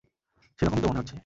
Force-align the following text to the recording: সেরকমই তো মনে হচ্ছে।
সেরকমই 0.59 0.81
তো 0.81 0.87
মনে 0.87 0.99
হচ্ছে। 0.99 1.15